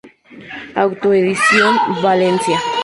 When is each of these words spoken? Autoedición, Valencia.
Autoedición, 0.83 1.73
Valencia. 2.01 2.57